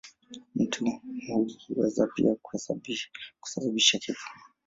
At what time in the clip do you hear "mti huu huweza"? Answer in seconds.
0.55-2.07